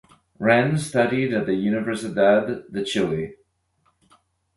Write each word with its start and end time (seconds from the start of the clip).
Renz 0.39 0.79
studied 0.79 1.31
at 1.31 1.45
the 1.45 1.51
Universidad 1.51 2.71
de 2.71 2.83
Chile. 2.83 3.35